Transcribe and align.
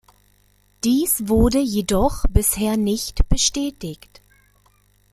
Dies 0.83 1.27
wurde 1.27 1.59
jedoch 1.59 2.23
bisher 2.27 2.75
nicht 2.75 3.29
bestätigt. 3.29 4.23